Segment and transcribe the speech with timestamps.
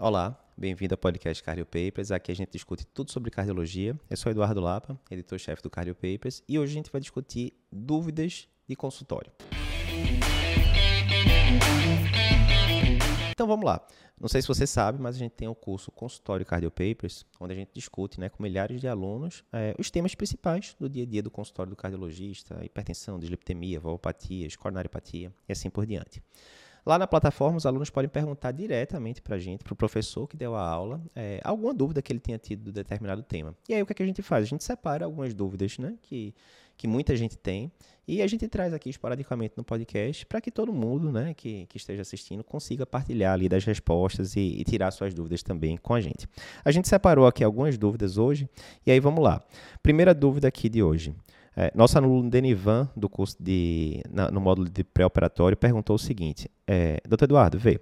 [0.00, 2.12] Olá, bem-vindo ao podcast Cardio Papers.
[2.12, 3.98] Aqui a gente discute tudo sobre cardiologia.
[4.08, 8.48] Eu sou Eduardo Lapa, editor-chefe do Cardio Papers, e hoje a gente vai discutir dúvidas
[8.68, 9.32] de consultório.
[13.32, 13.84] Então vamos lá.
[14.20, 17.54] Não sei se você sabe, mas a gente tem o curso Consultório Cardio Papers, onde
[17.54, 21.06] a gente discute né, com milhares de alunos é, os temas principais do dia a
[21.06, 26.22] dia do consultório do cardiologista: hipertensão, dislipidemia, valopatias, coronariopatia e assim por diante.
[26.84, 30.36] Lá na plataforma, os alunos podem perguntar diretamente para a gente, para o professor que
[30.36, 33.54] deu a aula, é, alguma dúvida que ele tenha tido do determinado tema.
[33.68, 34.44] E aí o que, é que a gente faz?
[34.44, 36.34] A gente separa algumas dúvidas né, que,
[36.76, 37.70] que muita gente tem
[38.06, 41.76] e a gente traz aqui esporadicamente no podcast para que todo mundo né, que, que
[41.76, 46.00] esteja assistindo consiga partilhar ali das respostas e, e tirar suas dúvidas também com a
[46.00, 46.26] gente.
[46.64, 48.48] A gente separou aqui algumas dúvidas hoje
[48.86, 49.42] e aí vamos lá.
[49.82, 51.14] Primeira dúvida aqui de hoje.
[51.56, 56.50] É, nosso aluno Denivan, do curso de, na, no módulo de pré-operatório, perguntou o seguinte:
[56.66, 57.80] é, Doutor Eduardo, vê,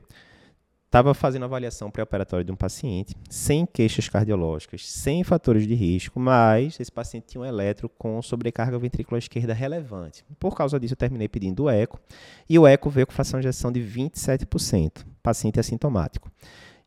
[0.87, 6.81] estava fazendo avaliação pré-operatória de um paciente sem queixas cardiológicas, sem fatores de risco, mas
[6.81, 10.25] esse paciente tinha um eletro com sobrecarga ventrícula esquerda relevante.
[10.39, 12.01] Por causa disso, eu terminei pedindo o eco
[12.49, 16.31] e o eco veio com fração de ejeção de 27%, paciente assintomático.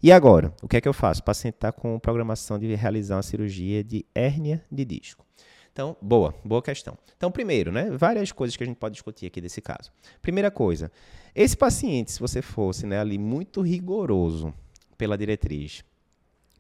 [0.01, 1.19] E agora, o que é que eu faço?
[1.19, 5.25] O paciente está com programação de realizar uma cirurgia de hérnia de disco.
[5.71, 6.97] Então, boa, boa questão.
[7.15, 9.91] Então, primeiro, né, várias coisas que a gente pode discutir aqui desse caso.
[10.21, 10.91] Primeira coisa,
[11.35, 14.53] esse paciente, se você fosse né, ali muito rigoroso
[14.97, 15.83] pela diretriz,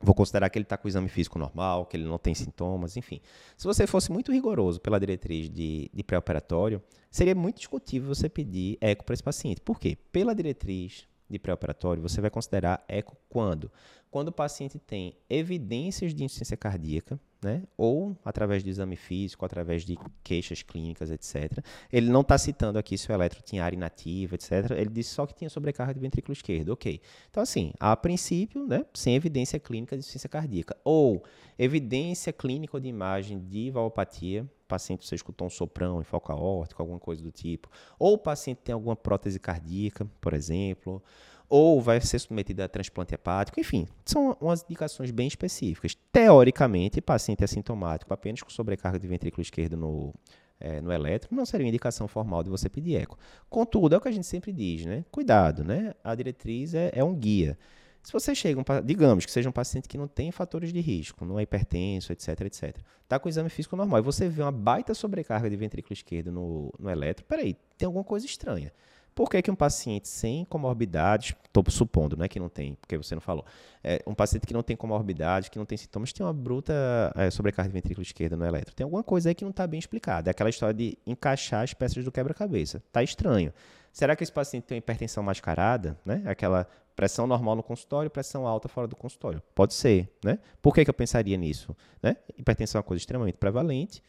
[0.01, 2.95] vou considerar que ele está com o exame físico normal, que ele não tem sintomas,
[2.95, 3.19] enfim.
[3.57, 8.77] Se você fosse muito rigoroso pela diretriz de, de pré-operatório, seria muito discutível você pedir
[8.79, 9.61] eco para esse paciente.
[9.61, 9.97] Por quê?
[10.11, 13.71] Pela diretriz de pré-operatório, você vai considerar eco quando?
[14.11, 17.63] Quando o paciente tem evidências de insuficiência cardíaca, né?
[17.77, 21.63] ou através de exame físico, através de queixas clínicas, etc.
[21.91, 24.71] Ele não está citando aqui se o eletro tinha área inativa, etc.
[24.71, 26.69] Ele disse só que tinha sobrecarga de ventrículo esquerdo.
[26.69, 26.99] Ok.
[27.29, 30.75] Então, assim, a princípio, né, sem evidência clínica de insuficiência cardíaca.
[30.83, 31.23] Ou
[31.57, 36.81] evidência clínica de imagem de valvopatia, o paciente você escutou um soprão em foco aórtico,
[36.81, 37.69] alguma coisa do tipo.
[37.97, 41.01] Ou o paciente tem alguma prótese cardíaca, por exemplo
[41.49, 45.97] ou vai ser submetido a transplante hepático, enfim, são umas indicações bem específicas.
[46.11, 50.13] Teoricamente, paciente assintomático apenas com sobrecarga de ventrículo esquerdo no,
[50.59, 53.17] é, no elétrico não seria uma indicação formal de você pedir eco.
[53.49, 55.03] Contudo, é o que a gente sempre diz, né?
[55.11, 55.93] Cuidado, né?
[56.03, 57.57] A diretriz é, é um guia.
[58.01, 61.25] Se você chega, um, digamos que seja um paciente que não tem fatores de risco,
[61.25, 64.51] não é hipertenso, etc, etc, está com o exame físico normal e você vê uma
[64.51, 68.71] baita sobrecarga de ventrículo esquerdo no, no eletro, peraí, tem alguma coisa estranha.
[69.13, 73.13] Por que, que um paciente sem comorbidades, estou supondo né, que não tem, porque você
[73.15, 73.45] não falou,
[73.83, 76.73] é, um paciente que não tem comorbidade, que não tem sintomas, tem uma bruta
[77.15, 78.73] é, sobrecarga de ventrículo esquerdo no eletro.
[78.73, 80.29] Tem alguma coisa aí que não está bem explicada.
[80.29, 82.77] É aquela história de encaixar as peças do quebra-cabeça.
[82.77, 83.53] Está estranho.
[83.91, 85.97] Será que esse paciente tem uma hipertensão mascarada?
[86.05, 86.23] Né?
[86.25, 89.41] Aquela pressão normal no consultório, pressão alta fora do consultório.
[89.55, 90.09] Pode ser.
[90.23, 90.37] Né?
[90.61, 91.75] Por que, que eu pensaria nisso?
[92.01, 92.15] Né?
[92.37, 94.03] Hipertensão é uma coisa extremamente prevalente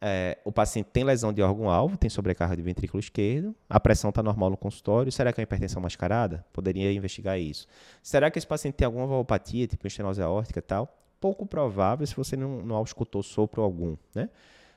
[0.00, 4.22] é, o paciente tem lesão de órgão-alvo, tem sobrecarga de ventrículo esquerdo, a pressão está
[4.22, 5.10] normal no consultório.
[5.10, 6.44] Será que é uma hipertensão mascarada?
[6.52, 7.66] Poderia investigar isso.
[8.02, 10.96] Será que esse paciente tem alguma valvopatia, tipo estenose aórtica e tal?
[11.20, 14.30] Pouco provável se você não, não auscultou sopro algum, né?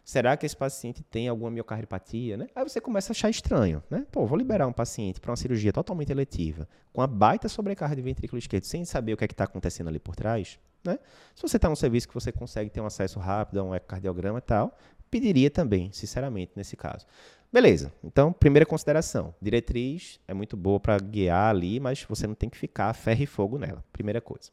[0.03, 2.47] Será que esse paciente tem alguma miocardiopatia, né?
[2.55, 4.05] Aí você começa a achar estranho, né?
[4.11, 8.01] Pô, vou liberar um paciente para uma cirurgia totalmente eletiva, com a baita sobrecarga de
[8.01, 10.97] ventrículo esquerdo, sem saber o que é está acontecendo ali por trás, né?
[11.35, 14.39] Se você está num serviço que você consegue ter um acesso rápido a um ecocardiograma
[14.39, 14.75] e tal,
[15.11, 17.05] pediria também, sinceramente, nesse caso.
[17.51, 22.49] Beleza, então, primeira consideração: diretriz é muito boa para guiar ali, mas você não tem
[22.49, 23.83] que ficar ferro e fogo nela.
[23.91, 24.49] Primeira coisa.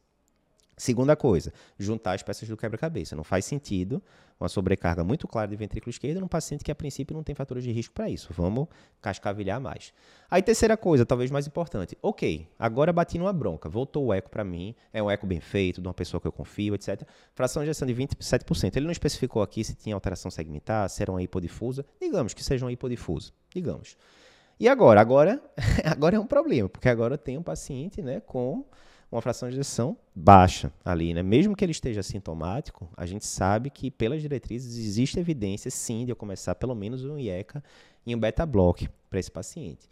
[0.75, 3.15] Segunda coisa, juntar as peças do quebra-cabeça.
[3.15, 4.01] Não faz sentido
[4.39, 7.63] uma sobrecarga muito clara de ventrículo esquerdo num paciente que a princípio não tem fatores
[7.63, 8.31] de risco para isso.
[8.31, 8.67] Vamos
[9.01, 9.93] cascavilhar mais.
[10.31, 11.97] Aí terceira coisa, talvez mais importante.
[12.01, 15.81] Ok, agora bati numa bronca, voltou o eco para mim, é um eco bem feito,
[15.81, 17.01] de uma pessoa que eu confio, etc.
[17.33, 18.77] Fração de ejeção de 27%.
[18.77, 21.85] Ele não especificou aqui se tinha alteração segmentar, se era uma hipodifusa.
[21.99, 23.97] Digamos que seja uma hipodifusa, digamos.
[24.57, 25.01] E agora?
[25.01, 25.41] Agora,
[25.85, 28.65] agora é um problema, porque agora tem um paciente né, com
[29.11, 31.23] uma fração de ejeção baixa ali, né?
[31.23, 36.11] Mesmo que ele esteja sintomático, a gente sabe que pelas diretrizes existe evidência sim de
[36.11, 37.63] eu começar pelo menos um IECA
[38.05, 39.89] e um beta block para esse paciente.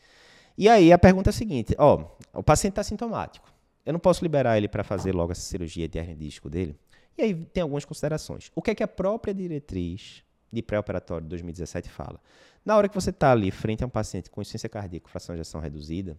[0.57, 3.51] E aí a pergunta é a seguinte, ó, o paciente está sintomático.
[3.86, 6.75] Eu não posso liberar ele para fazer logo essa cirurgia de hernia disco dele?
[7.18, 8.51] E aí tem algumas considerações.
[8.53, 12.19] O que é que a própria diretriz de pré-operatório de 2017 fala?
[12.63, 15.41] Na hora que você está ali frente a um paciente com insuficiência cardíaca, fração de
[15.41, 16.18] ejeção reduzida,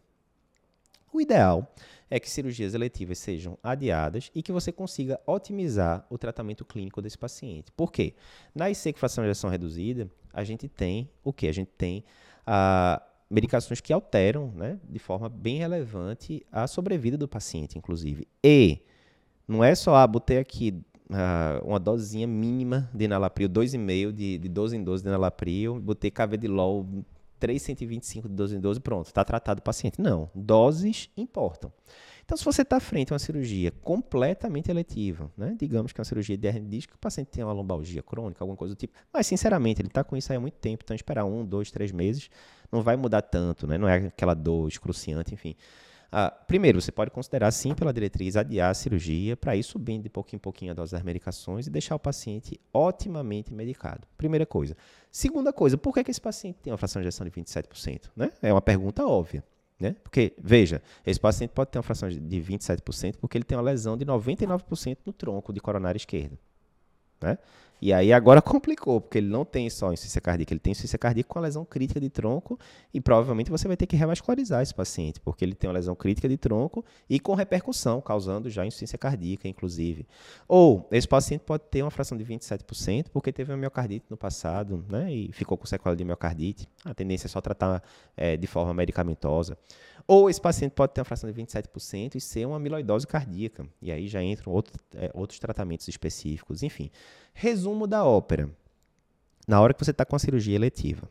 [1.13, 1.75] o ideal
[2.11, 7.19] é que cirurgias eletivas sejam adiadas e que você consiga otimizar o tratamento clínico desse
[7.19, 7.71] paciente.
[7.73, 8.15] Por quê?
[8.55, 11.49] Na IC fração de ejeção reduzida, a gente tem o que?
[11.49, 12.05] A gente tem
[12.47, 18.27] a medicações que alteram, né, de forma bem relevante, a sobrevida do paciente, inclusive.
[18.43, 18.81] E
[19.47, 24.49] não é só, ah, botei aqui uh, uma dosezinha mínima de enalapril, 2,5 de, de
[24.49, 26.87] 12 em 12 de enalapril, botei cavedilol
[27.39, 30.01] 325 de 12 em 12, pronto, está tratado o paciente.
[30.01, 31.73] Não, doses importam.
[32.25, 35.57] Então, se você está frente a uma cirurgia completamente eletiva, né?
[35.59, 38.45] digamos que é uma cirurgia de hernia de disco, o paciente tem uma lombalgia crônica,
[38.45, 41.25] alguma coisa do tipo, mas, sinceramente, ele está com isso há muito tempo, então esperar
[41.25, 42.29] um, dois, três meses
[42.71, 43.79] não vai mudar tanto, né?
[43.79, 45.57] não é aquela dor excruciante, enfim.
[46.11, 50.09] Ah, primeiro, você pode considerar, sim, pela diretriz, adiar a cirurgia para ir subindo de
[50.09, 54.07] pouquinho em pouquinho a dose das medicações e deixar o paciente otimamente medicado.
[54.17, 54.75] Primeira coisa.
[55.11, 58.11] Segunda coisa, por que, que esse paciente tem uma fração de ejeção de 27%?
[58.17, 58.33] Né?
[58.41, 59.45] É uma pergunta óbvia.
[59.79, 59.95] Né?
[60.03, 63.97] Porque, veja, esse paciente pode ter uma fração de 27% porque ele tem uma lesão
[63.97, 66.39] de 99% no tronco de coronária esquerda.
[67.21, 67.39] Né?
[67.81, 71.29] E aí agora complicou, porque ele não tem só insuficiência cardíaca, ele tem insuficiência cardíaca
[71.29, 72.59] com a lesão crítica de tronco
[72.93, 76.29] e provavelmente você vai ter que revascularizar esse paciente, porque ele tem uma lesão crítica
[76.29, 80.07] de tronco e com repercussão, causando já insuficiência cardíaca, inclusive.
[80.47, 84.85] Ou esse paciente pode ter uma fração de 27% porque teve uma miocardite no passado,
[84.89, 86.69] né, e ficou com sequela de miocardite.
[86.85, 87.83] A tendência é só tratar
[88.17, 89.57] é, de forma medicamentosa.
[90.11, 93.69] Ou esse paciente pode ter uma fração de 27% e ser uma amiloidose cardíaca.
[93.83, 96.63] E aí já entram outro, é, outros tratamentos específicos.
[96.63, 96.91] Enfim,
[97.35, 98.51] resumo da ópera.
[99.47, 101.07] Na hora que você está com a cirurgia eletiva,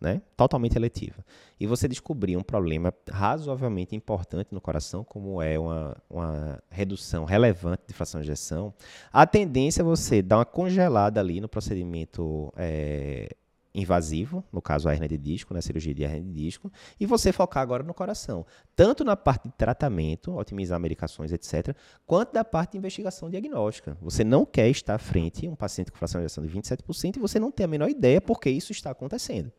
[0.00, 0.20] né?
[0.36, 1.24] totalmente eletiva,
[1.60, 7.82] e você descobrir um problema razoavelmente importante no coração, como é uma, uma redução relevante
[7.86, 8.72] de fração de ejeção,
[9.12, 13.28] a tendência é você dar uma congelada ali no procedimento é,
[13.74, 17.32] invasivo, no caso a hernia de disco, né, cirurgia de hernia de disco, e você
[17.32, 18.44] focar agora no coração,
[18.74, 21.74] tanto na parte de tratamento, otimizar medicações, etc.,
[22.06, 23.96] quanto da parte de investigação diagnóstica.
[24.00, 27.20] Você não quer estar à frente um paciente com fração de ejeção de 27% e
[27.20, 29.52] você não tem a menor ideia por que isso está acontecendo.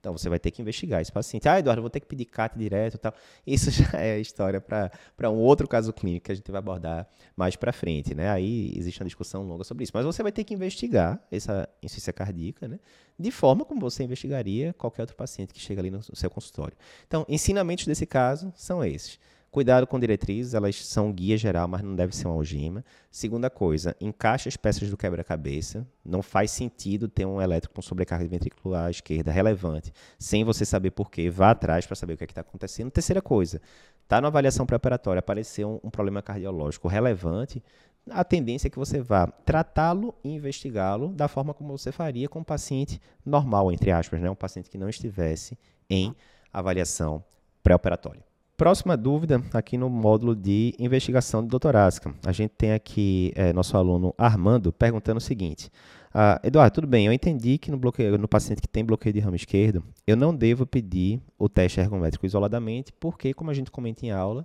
[0.00, 1.48] Então você vai ter que investigar esse paciente.
[1.48, 3.12] Ah, Eduardo, vou ter que pedir CAT direto e tal.
[3.46, 7.56] Isso já é história para um outro caso clínico que a gente vai abordar mais
[7.56, 8.30] para frente, né?
[8.30, 9.92] Aí existe uma discussão longa sobre isso.
[9.94, 12.78] Mas você vai ter que investigar essa insuficiência cardíaca, né?
[13.18, 16.76] De forma como você investigaria qualquer outro paciente que chega ali no seu consultório.
[17.06, 19.18] Então, ensinamentos desse caso são esses.
[19.50, 22.84] Cuidado com diretrizes, elas são guia geral, mas não deve ser uma algema.
[23.10, 25.86] Segunda coisa, encaixe as peças do quebra-cabeça.
[26.04, 31.10] Não faz sentido ter um elétrico com sobrecarga ventricular esquerda relevante, sem você saber por
[31.10, 31.30] quê.
[31.30, 32.90] Vá atrás para saber o que é está acontecendo.
[32.90, 33.60] Terceira coisa,
[34.02, 37.62] está na avaliação preparatória, apareceu um, um problema cardiológico relevante,
[38.10, 42.40] a tendência é que você vá tratá-lo e investigá-lo da forma como você faria com
[42.40, 44.30] um paciente normal, entre aspas, né?
[44.30, 45.58] um paciente que não estivesse
[45.88, 46.14] em
[46.52, 47.22] avaliação
[47.62, 48.27] pré-operatória.
[48.58, 52.12] Próxima dúvida aqui no módulo de investigação de doutorasca.
[52.26, 55.70] A gente tem aqui é, nosso aluno Armando perguntando o seguinte:
[56.12, 59.20] ah, Eduardo, tudo bem, eu entendi que no, bloqueio, no paciente que tem bloqueio de
[59.20, 64.04] ramo esquerdo, eu não devo pedir o teste ergométrico isoladamente, porque, como a gente comenta
[64.04, 64.44] em aula,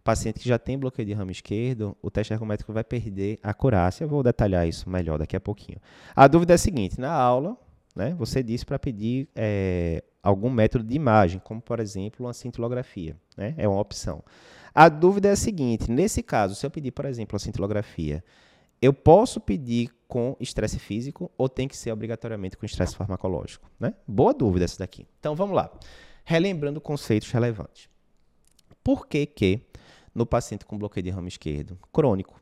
[0.00, 3.50] o paciente que já tem bloqueio de ramo esquerdo, o teste ergométrico vai perder a
[3.50, 4.02] acurácia.
[4.02, 5.78] Eu vou detalhar isso melhor daqui a pouquinho.
[6.16, 7.56] A dúvida é a seguinte: na aula,
[7.94, 13.16] né, você disse para pedir é, algum método de imagem, como por exemplo uma cintilografia,
[13.36, 13.54] né?
[13.56, 14.22] é uma opção.
[14.74, 18.24] A dúvida é a seguinte: nesse caso, se eu pedir, por exemplo, uma cintilografia,
[18.80, 23.70] eu posso pedir com estresse físico ou tem que ser obrigatoriamente com estresse farmacológico?
[23.78, 23.94] Né?
[24.06, 25.06] Boa dúvida essa daqui.
[25.20, 25.70] Então vamos lá.
[26.24, 27.88] Relembrando conceitos relevantes.
[28.82, 29.60] Por que que
[30.14, 32.41] no paciente com bloqueio de ramo esquerdo crônico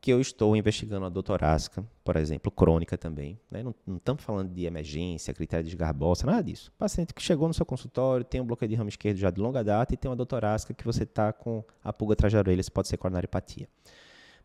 [0.00, 3.38] que eu estou investigando a doutorásica, por exemplo, crônica também.
[3.50, 3.62] Né?
[3.62, 6.72] Não, estamos falando de emergência, critério de garbosa, nada disso.
[6.78, 9.64] Paciente que chegou no seu consultório, tem um bloqueio de ramo esquerdo já de longa
[9.64, 12.88] data e tem uma doutorásica que você está com a pulga atrás da orelha, pode
[12.88, 13.68] ser coronariopatia.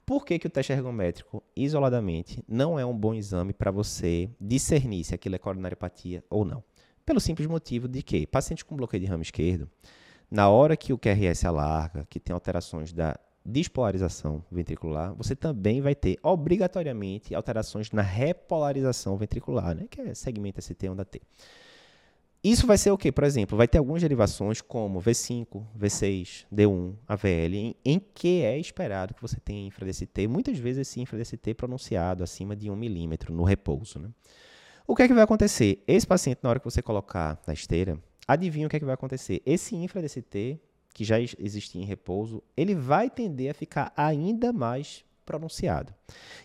[0.06, 5.04] Por que, que o teste ergométrico, isoladamente, não é um bom exame para você discernir
[5.06, 6.64] se aquilo é coronariopatia ou não?
[7.06, 9.70] Pelo simples motivo de que paciente com bloqueio de ramo esquerdo,
[10.30, 15.94] na hora que o QRS alarga, que tem alterações da despolarização ventricular, você também vai
[15.96, 21.22] ter obrigatoriamente alterações na repolarização ventricular, né, que é segmento ST1 da T.
[22.44, 23.10] Isso vai ser o quê?
[23.10, 28.60] Por exemplo, vai ter algumas derivações como V5, V6, D1, AVL, em, em que é
[28.60, 33.44] esperado que você tenha infra-DST, muitas vezes esse infra-DST pronunciado acima de 1 milímetro no
[33.44, 33.98] repouso.
[33.98, 34.10] Né?
[34.86, 35.82] O que é que vai acontecer?
[35.88, 37.98] Esse paciente, na hora que você colocar na esteira,
[38.28, 39.42] adivinha o que é que vai acontecer?
[39.46, 40.60] Esse infra-DST
[40.94, 45.94] que já existia em repouso, ele vai tender a ficar ainda mais pronunciado.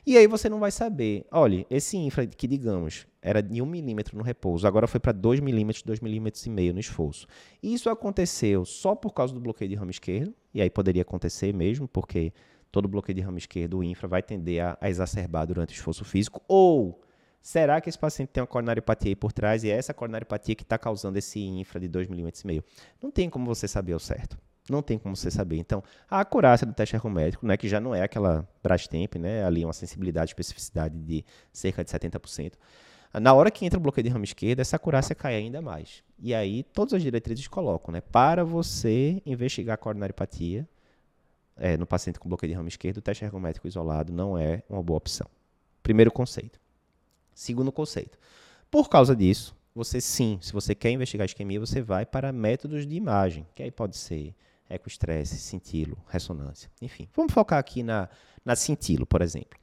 [0.06, 4.16] E aí você não vai saber, olha, esse infra que digamos era de 1 milímetro
[4.16, 7.26] no repouso, agora foi para 2 milímetros, 2 milímetros e meio no esforço.
[7.62, 11.86] Isso aconteceu só por causa do bloqueio de ramo esquerdo, e aí poderia acontecer mesmo,
[11.88, 12.32] porque
[12.70, 16.04] todo bloqueio de ramo esquerdo, o infra vai tender a, a exacerbar durante o esforço
[16.04, 17.00] físico, ou
[17.40, 20.62] Será que esse paciente tem uma coronariopatia aí por trás e é essa coronariopatia que
[20.62, 22.62] está causando esse infra de 2,5 mm?
[23.02, 24.38] Não tem como você saber o certo.
[24.68, 25.56] Não tem como você saber.
[25.56, 29.64] Então, a acurácia do teste ergométrico, né, que já não é aquela Brastemp, né, ali
[29.64, 32.52] uma sensibilidade, especificidade de cerca de 70%.
[33.14, 36.02] Na hora que entra o bloqueio de ramo esquerda, essa acurácia cai ainda mais.
[36.18, 40.68] E aí, todas as diretrizes colocam, né, para você investigar a coronariopatia
[41.56, 44.82] é, no paciente com bloqueio de ramo esquerdo, o teste ergométrico isolado não é uma
[44.82, 45.26] boa opção.
[45.82, 46.60] Primeiro conceito.
[47.38, 48.18] Segundo conceito.
[48.68, 52.96] Por causa disso, você sim, se você quer investigar isquemia, você vai para métodos de
[52.96, 54.34] imagem, que aí pode ser
[54.68, 56.68] ecoestresse, cintilo, ressonância.
[56.82, 58.08] Enfim, vamos focar aqui na,
[58.44, 59.56] na cintilo, por exemplo.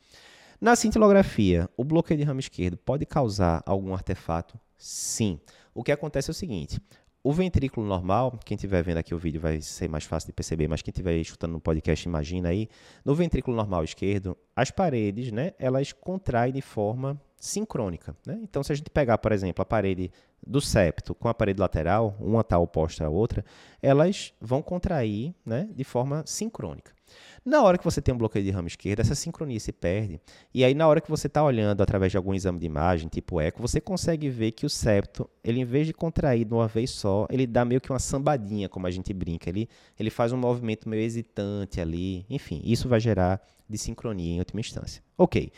[0.59, 4.57] Na cintilografia, o bloqueio de ramo esquerdo pode causar algum artefato?
[4.77, 5.37] Sim.
[5.73, 6.79] O que acontece é o seguinte:
[7.25, 10.67] o ventrículo normal, quem estiver vendo aqui o vídeo vai ser mais fácil de perceber,
[10.67, 12.69] mas quem estiver escutando no podcast, imagina aí,
[13.03, 18.15] no ventrículo normal esquerdo, as paredes, né, elas contraem de forma sincrônica.
[18.27, 18.39] Né?
[18.43, 20.11] Então, se a gente pegar, por exemplo, a parede
[20.45, 23.43] do septo com a parede lateral, uma está oposta à outra,
[23.81, 26.94] elas vão contrair né, de forma sincrônica.
[27.45, 30.19] Na hora que você tem um bloqueio de ramo esquerdo, essa sincronia se perde.
[30.53, 33.39] E aí, na hora que você está olhando através de algum exame de imagem, tipo
[33.39, 36.89] eco, você consegue ver que o septo, ele em vez de contrair de uma vez
[36.91, 39.49] só, ele dá meio que uma sambadinha, como a gente brinca.
[39.49, 39.69] Ele,
[39.99, 42.25] ele faz um movimento meio hesitante ali.
[42.29, 45.03] Enfim, isso vai gerar desincronia em última instância.
[45.17, 45.51] Ok.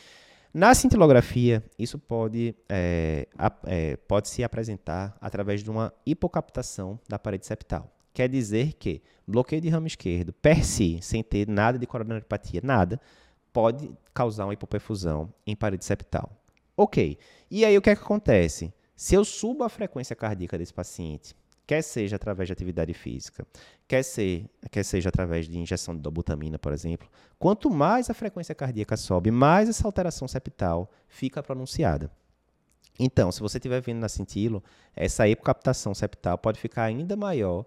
[0.54, 3.28] Na cintilografia, isso pode, é,
[3.66, 7.92] é, pode se apresentar através de uma hipocaptação da parede septal.
[8.18, 13.00] Quer dizer que bloqueio de ramo esquerdo, per si, sem ter nada de coronariopatia, nada,
[13.54, 16.36] pode causar uma hipoperfusão em parede septal.
[16.76, 17.20] Ok.
[17.52, 18.74] E aí o que, é que acontece?
[18.96, 21.36] Se eu subo a frequência cardíaca desse paciente,
[21.68, 23.46] quer seja através de atividade física,
[23.88, 27.08] quer, ser, quer seja através de injeção de dobutamina, por exemplo,
[27.38, 32.10] quanto mais a frequência cardíaca sobe, mais essa alteração septal fica pronunciada.
[33.00, 34.64] Então, se você estiver vendo na cintilo,
[34.96, 37.64] essa hipocaptação septal pode ficar ainda maior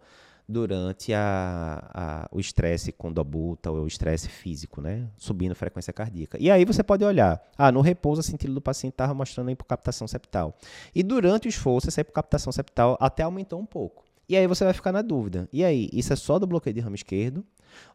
[0.50, 5.08] durante a, a, o estresse com dobuta ou o estresse físico, né?
[5.16, 6.36] Subindo a frequência cardíaca.
[6.40, 9.52] E aí você pode olhar, ah, no repouso a cintila do paciente estava mostrando a
[9.52, 10.56] hipocaptação septal.
[10.94, 14.04] E durante o esforço, essa hipocaptação septal até aumentou um pouco.
[14.28, 15.48] E aí você vai ficar na dúvida.
[15.52, 17.44] E aí, isso é só do bloqueio de ramo esquerdo?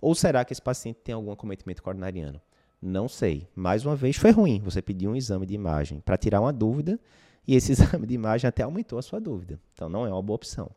[0.01, 2.41] Ou será que esse paciente tem algum acometimento coronariano?
[2.81, 3.47] Não sei.
[3.55, 4.61] Mais uma vez, foi ruim.
[4.63, 6.99] Você pediu um exame de imagem para tirar uma dúvida
[7.47, 9.59] e esse exame de imagem até aumentou a sua dúvida.
[9.73, 10.69] Então, não é uma boa opção.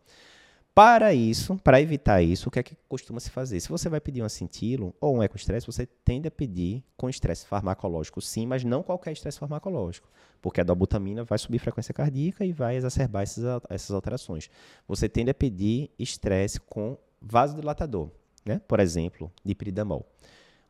[0.79, 3.59] Para isso, para evitar isso, o que é que costuma se fazer?
[3.59, 7.45] Se você vai pedir um cintilo ou um ecoestresse, você tende a pedir com estresse
[7.45, 10.09] farmacológico, sim, mas não qualquer estresse farmacológico,
[10.41, 14.49] porque a dobutamina vai subir frequência cardíaca e vai exacerbar essas, alterações.
[14.87, 18.13] Você tende a pedir estresse com vasodilatador,
[18.47, 18.61] né?
[18.69, 20.07] por exemplo, dipridamol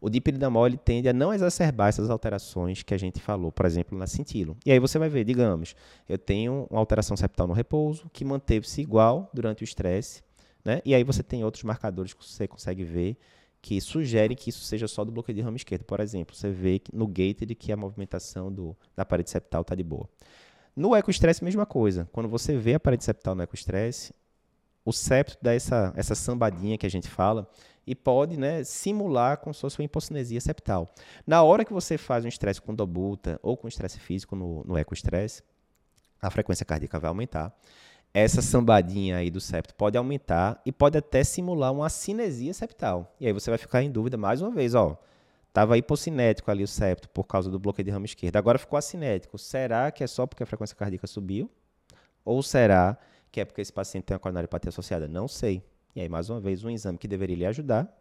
[0.01, 3.99] o dipiridamol ele tende a não exacerbar essas alterações que a gente falou, por exemplo,
[3.99, 4.57] na cintilo.
[4.65, 5.75] E aí você vai ver, digamos,
[6.09, 10.23] eu tenho uma alteração septal no repouso que manteve-se igual durante o estresse,
[10.65, 10.81] né?
[10.85, 13.17] E aí você tem outros marcadores que você consegue ver
[13.61, 15.85] que sugerem que isso seja só do bloqueio de ramo esquerdo.
[15.85, 19.83] Por exemplo, você vê no gated que a movimentação do, da parede septal está de
[19.83, 20.09] boa.
[20.77, 22.09] No ecoestresse, mesma coisa.
[22.13, 24.15] Quando você vê a parede septal no ecoestresse,
[24.85, 27.51] o septo dá essa, essa sambadinha que a gente fala,
[27.89, 30.87] e pode né, simular como se fosse uma hipocinesia septal.
[31.27, 34.79] Na hora que você faz um estresse com dobuta ou com estresse físico no, no
[34.79, 35.43] ecoestresse,
[36.21, 37.57] a frequência cardíaca vai aumentar.
[38.13, 43.15] Essa sambadinha aí do septo pode aumentar e pode até simular uma cinesia septal.
[43.19, 44.99] E aí você vai ficar em dúvida mais uma vez, ó.
[45.49, 48.37] Estava hipocinético ali o septo por causa do bloqueio de ramo esquerdo.
[48.37, 49.39] Agora ficou acinético.
[49.39, 51.51] Será que é só porque a frequência cardíaca subiu?
[52.25, 52.99] Ou será
[53.33, 55.09] que é porque esse paciente tem uma coronariopatia associada?
[55.09, 55.63] Não sei.
[55.99, 57.93] E aí, mais uma vez, um exame que deveria lhe ajudar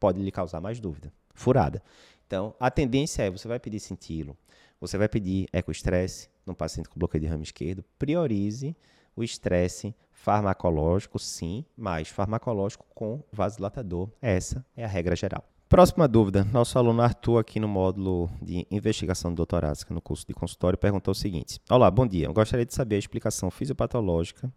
[0.00, 1.12] pode lhe causar mais dúvida.
[1.34, 1.80] Furada.
[2.26, 4.36] Então, a tendência é, você vai pedir cintilo,
[4.80, 8.76] você vai pedir ecoestresse no paciente com bloqueio de ramo esquerdo, priorize
[9.14, 14.10] o estresse farmacológico, sim, mas farmacológico com vasodilatador.
[14.20, 15.44] Essa é a regra geral.
[15.68, 16.42] Próxima dúvida.
[16.42, 21.14] Nosso aluno Arthur, aqui no módulo de investigação doutorásica no curso de consultório, perguntou o
[21.14, 22.26] seguinte: Olá, bom dia.
[22.26, 24.52] Eu gostaria de saber a explicação fisiopatológica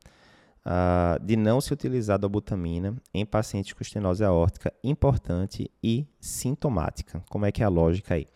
[0.67, 7.23] uh, de não se utilizar dobutamina em pacientes com estenose aórtica importante e sintomática.
[7.29, 8.27] Como é que é a lógica aí?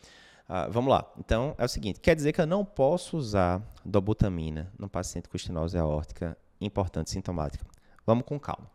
[0.48, 1.12] Uh, vamos lá.
[1.20, 5.36] Então, é o seguinte, quer dizer que eu não posso usar dobutamina no paciente com
[5.36, 7.66] estenose aórtica importante e sintomática.
[8.06, 8.70] Vamos com calma.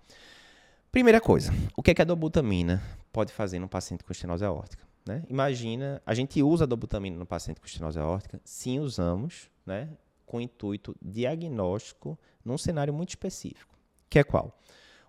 [0.93, 2.83] Primeira coisa, o que, é que a dobutamina
[3.13, 4.85] pode fazer no paciente com estenose aórtica?
[5.07, 5.23] Né?
[5.29, 8.41] Imagina, a gente usa a dobutamina no paciente com estenose aórtica?
[8.45, 9.91] Sim, usamos, né?
[10.27, 13.79] Com intuito diagnóstico num cenário muito específico,
[14.11, 14.59] que é qual?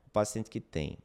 [0.05, 0.97] O paciente que tem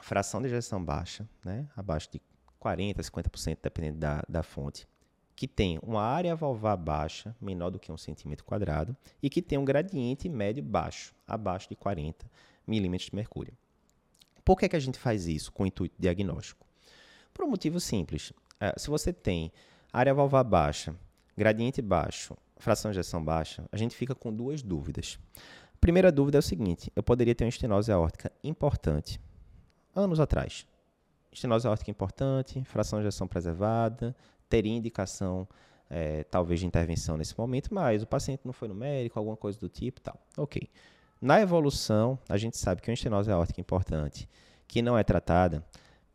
[0.00, 2.20] fração de ejeção baixa, né, abaixo de
[2.60, 4.86] 40%, 50%, dependendo da, da fonte,
[5.34, 9.58] que tem uma área valvar baixa, menor do que um centímetro quadrado, e que tem
[9.58, 12.30] um gradiente médio baixo, abaixo de 40
[12.66, 13.56] milímetros de mercúrio.
[14.44, 16.66] Por que, que a gente faz isso com intuito diagnóstico?
[17.32, 18.32] Por um motivo simples.
[18.60, 19.52] É, se você tem
[19.92, 20.94] área valvar baixa,
[21.36, 25.18] gradiente baixo, fração de ejeção baixa, a gente fica com duas dúvidas.
[25.74, 29.20] A primeira dúvida é o seguinte: eu poderia ter uma estenose aórtica importante
[29.94, 30.66] anos atrás.
[31.32, 34.14] Estenose aórtica importante, fração de ejeção preservada,
[34.48, 35.48] teria indicação
[35.90, 39.58] é, talvez de intervenção nesse momento, mas o paciente não foi no médico, alguma coisa
[39.58, 40.18] do tipo tal.
[40.36, 40.68] Ok.
[41.20, 44.28] Na evolução, a gente sabe que uma estenose aórtica importante
[44.66, 45.64] que não é tratada,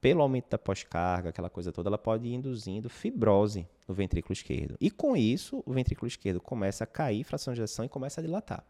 [0.07, 4.77] pelo aumento da pós-carga, aquela coisa toda, ela pode ir induzindo fibrose no ventrículo esquerdo.
[4.79, 8.23] E com isso, o ventrículo esquerdo começa a cair, fração de ejeção, e começa a
[8.23, 8.63] dilatar.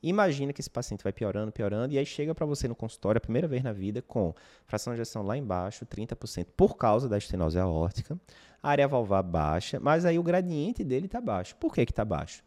[0.00, 3.20] Imagina que esse paciente vai piorando, piorando, e aí chega para você no consultório a
[3.20, 4.32] primeira vez na vida com
[4.68, 8.16] fração de ejeção lá embaixo, 30%, por causa da estenose aórtica,
[8.62, 11.56] área valvar baixa, mas aí o gradiente dele está baixo.
[11.56, 12.44] Por que está baixo?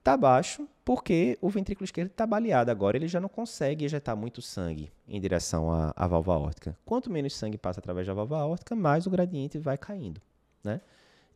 [0.00, 4.40] Está baixo porque o ventrículo esquerdo está baleado agora, ele já não consegue ejetar muito
[4.40, 6.76] sangue em direção à, à válvula aórtica.
[6.86, 10.18] Quanto menos sangue passa através da válvula aórtica, mais o gradiente vai caindo.
[10.64, 10.80] Né?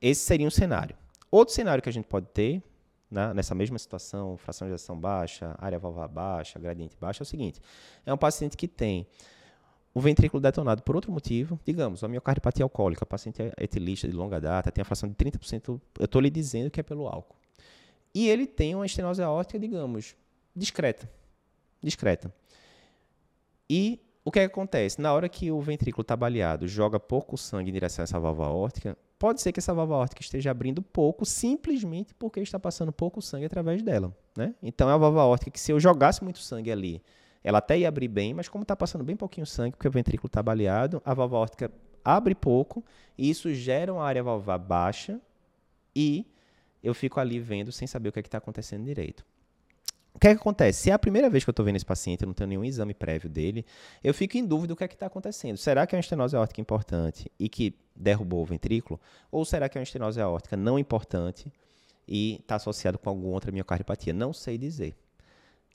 [0.01, 0.97] Esse seria um cenário.
[1.31, 2.63] Outro cenário que a gente pode ter,
[3.11, 7.27] né, nessa mesma situação, fração de ejeção baixa, área valvar baixa, gradiente baixo, é o
[7.27, 7.61] seguinte:
[8.07, 9.07] é um paciente que tem
[9.93, 14.41] o ventrículo detonado por outro motivo, digamos, a miocardiopatia alcoólica, paciente é etilista de longa
[14.41, 17.44] data, tem a fração de 30%, eu estou lhe dizendo que é pelo álcool.
[18.15, 20.15] E ele tem uma estenose aórtica, digamos,
[20.55, 21.11] discreta.
[21.83, 22.33] Discreta.
[23.69, 25.01] E o que, é que acontece?
[25.01, 28.49] Na hora que o ventrículo está baleado, joga pouco sangue em direção a essa válvula
[28.49, 33.21] aórtica, pode ser que essa válvula aórtica esteja abrindo pouco, simplesmente porque está passando pouco
[33.21, 34.17] sangue através dela.
[34.37, 34.55] Né?
[34.63, 37.03] Então é uma válvula aórtica que se eu jogasse muito sangue ali,
[37.43, 40.29] ela até ia abrir bem, mas como está passando bem pouquinho sangue, porque o ventrículo
[40.29, 41.71] está baleado, a válvula aórtica
[42.03, 42.83] abre pouco,
[43.19, 45.21] e isso gera uma área valvar baixa,
[45.95, 46.27] e
[46.85, 49.25] eu fico ali vendo sem saber o que é está acontecendo direito.
[50.15, 50.83] O que, é que acontece?
[50.83, 52.65] Se é a primeira vez que eu estou vendo esse paciente, eu não tenho nenhum
[52.65, 53.67] exame prévio dele,
[54.03, 55.57] eu fico em dúvida do que é está acontecendo.
[55.57, 59.01] Será que é uma estenose aórtica importante e que derrubou o ventrículo?
[59.33, 61.53] Ou será que é uma estenose aórtica não importante
[62.07, 64.13] e está associado com alguma outra miocardiopatia?
[64.13, 64.95] Não sei dizer.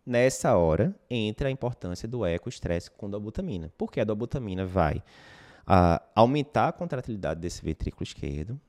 [0.06, 3.74] Nessa hora, entra a importância do eco-estresse com dobutamina.
[3.78, 5.04] Porque a dobutamina vai
[5.68, 8.60] uh, aumentar a contratilidade desse ventrículo esquerdo,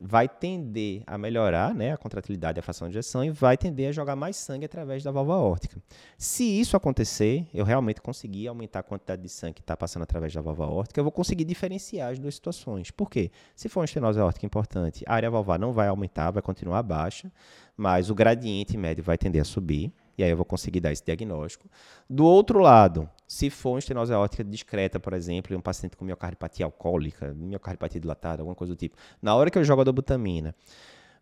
[0.00, 3.88] vai tender a melhorar né, a contratilidade e a fração de ejeção e vai tender
[3.88, 5.82] a jogar mais sangue através da válvula aórtica.
[6.16, 10.32] Se isso acontecer, eu realmente conseguir aumentar a quantidade de sangue que está passando através
[10.32, 12.90] da válvula aórtica, eu vou conseguir diferenciar as duas situações.
[12.90, 13.30] Por quê?
[13.56, 17.30] Se for uma estenose aórtica importante, a área valvar não vai aumentar, vai continuar baixa,
[17.76, 21.04] mas o gradiente médio vai tender a subir e aí eu vou conseguir dar esse
[21.04, 21.70] diagnóstico.
[22.10, 26.04] Do outro lado, se for uma estenose aórtica discreta, por exemplo, e um paciente com
[26.04, 30.54] miocardiopatia alcoólica, miocardiopatia dilatada, alguma coisa do tipo, na hora que eu jogo a dobutamina,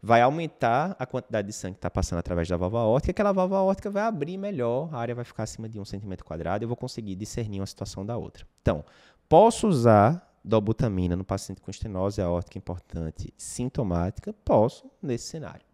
[0.03, 3.61] vai aumentar a quantidade de sangue que está passando através da válvula aórtica, aquela válvula
[3.61, 6.77] aórtica vai abrir melhor, a área vai ficar acima de um centímetro quadrado eu vou
[6.77, 8.47] conseguir discernir uma situação da outra.
[8.63, 8.85] Então,
[9.29, 14.33] posso usar dobutamina no paciente com estenose aórtica importante sintomática?
[14.45, 15.67] Posso, nesse cenário.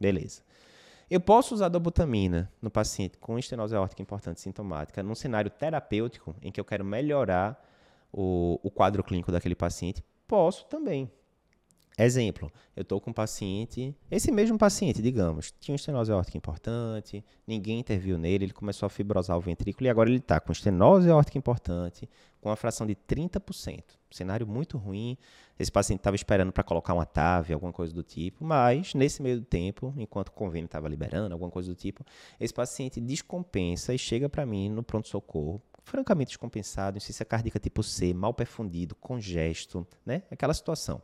[0.00, 0.45] Beleza.
[1.08, 6.50] Eu posso usar dobutamina no paciente com estenose aórtica importante sintomática num cenário terapêutico em
[6.50, 7.64] que eu quero melhorar
[8.12, 10.02] o, o quadro clínico daquele paciente?
[10.26, 11.08] Posso também.
[11.98, 17.24] Exemplo, eu estou com um paciente, esse mesmo paciente, digamos, tinha uma estenose aórtica importante,
[17.46, 21.08] ninguém interviu nele, ele começou a fibrosar o ventrículo e agora ele está com estenose
[21.08, 22.06] aórtica importante,
[22.38, 23.82] com uma fração de 30%.
[24.10, 25.16] Cenário muito ruim.
[25.58, 29.40] Esse paciente estava esperando para colocar uma TAV, alguma coisa do tipo, mas nesse meio
[29.40, 32.04] do tempo, enquanto o convênio estava liberando, alguma coisa do tipo,
[32.38, 38.12] esse paciente descompensa e chega para mim no pronto-socorro francamente descompensado, insuficiência cardíaca tipo C,
[38.12, 40.24] mal perfundido, congesto, né?
[40.30, 41.00] Aquela situação.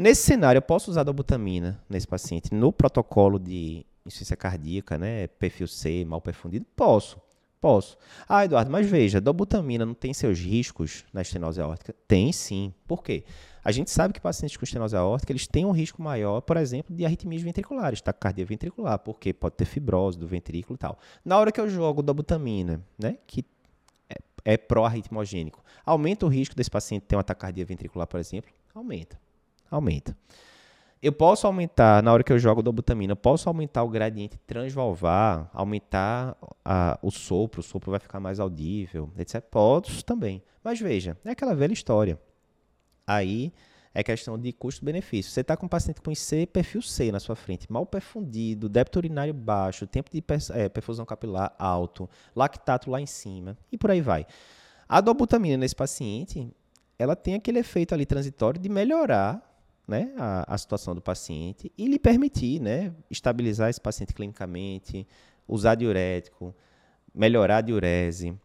[0.00, 5.26] Nesse cenário, eu posso usar dobutamina nesse paciente no protocolo de insuficiência cardíaca, né?
[5.26, 6.64] Perfil C, mal perfundido?
[6.76, 7.20] Posso.
[7.60, 7.98] Posso.
[8.28, 11.92] Ah, Eduardo, mas veja, dobutamina não tem seus riscos na estenose aórtica?
[12.06, 12.72] Tem sim.
[12.86, 13.24] Por quê?
[13.64, 16.94] A gente sabe que pacientes com estenose aórtica, eles têm um risco maior, por exemplo,
[16.94, 20.96] de arritmias ventriculares, taquicardia ventricular, porque pode ter fibrose do ventrículo e tal.
[21.24, 23.44] Na hora que eu jogo dobutamina, né, que
[24.08, 28.52] é, é pró-arritmogênico, aumenta o risco desse paciente ter uma taquicardia ventricular, por exemplo?
[28.72, 29.18] Aumenta
[29.70, 30.16] aumenta.
[31.00, 35.48] Eu posso aumentar, na hora que eu jogo dobutamina, eu posso aumentar o gradiente transvalvar,
[35.52, 39.40] aumentar a, o sopro, o sopro vai ficar mais audível, etc.
[39.40, 40.42] Posso também.
[40.62, 42.20] Mas veja, é aquela velha história.
[43.06, 43.52] Aí
[43.94, 45.30] é questão de custo-benefício.
[45.30, 48.98] Você está com um paciente com IC perfil C na sua frente, mal perfundido, débito
[48.98, 54.00] urinário baixo, tempo de é, perfusão capilar alto, lactato lá em cima, e por aí
[54.00, 54.26] vai.
[54.88, 56.50] A dobutamina nesse paciente,
[56.98, 59.47] ela tem aquele efeito ali transitório de melhorar
[59.88, 65.06] né, a, a situação do paciente e lhe permitir né, estabilizar esse paciente clinicamente,
[65.48, 66.54] usar diurético,
[67.14, 68.38] melhorar a diurese,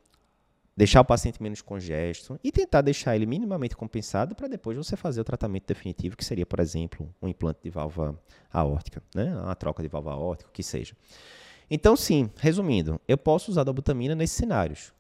[0.76, 5.20] deixar o paciente menos congesto e tentar deixar ele minimamente compensado para depois você fazer
[5.20, 8.18] o tratamento definitivo, que seria, por exemplo, um implante de válvula
[8.52, 9.36] aórtica, né?
[9.36, 10.96] uma troca de válvula aórtica, o que seja.
[11.70, 14.94] Então, sim, resumindo, eu posso usar a dobutamina nesses cenários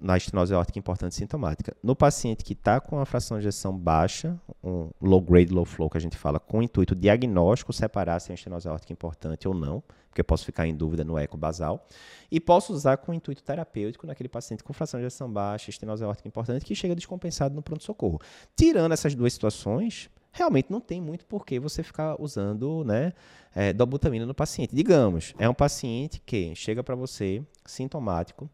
[0.00, 1.76] na estenose aórtica importante sintomática.
[1.82, 5.90] No paciente que está com a fração de ejeção baixa, um low grade, low flow
[5.90, 9.54] que a gente fala, com o intuito diagnóstico, separar se é estenose aórtica importante ou
[9.54, 11.84] não, porque eu posso ficar em dúvida no eco basal,
[12.30, 16.04] e posso usar com o intuito terapêutico naquele paciente com fração de ejeção baixa, estenose
[16.04, 18.20] aórtica importante, que chega descompensado no pronto-socorro.
[18.56, 23.12] Tirando essas duas situações, realmente não tem muito por que você ficar usando né,
[23.52, 24.74] é, dobutamina no paciente.
[24.74, 28.48] Digamos, é um paciente que chega para você sintomático,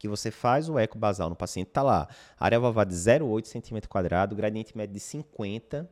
[0.00, 2.08] que você faz o eco basal no paciente, está lá,
[2.38, 5.86] área valvar de 0,8 cm gradiente médio de 50,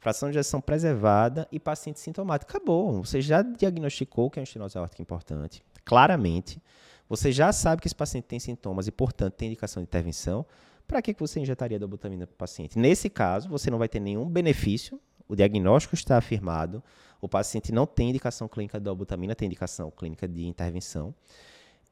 [0.00, 2.50] fração de ejeção preservada e paciente sintomático.
[2.50, 3.04] Acabou.
[3.04, 6.60] Você já diagnosticou que é uma estenose aórtica importante, claramente.
[7.08, 10.44] Você já sabe que esse paciente tem sintomas e, portanto, tem indicação de intervenção.
[10.84, 12.76] Para que você injetaria dobutamina para o paciente?
[12.76, 16.82] Nesse caso, você não vai ter nenhum benefício, o diagnóstico está afirmado,
[17.20, 21.14] o paciente não tem indicação clínica de dobutamina, tem indicação clínica de intervenção.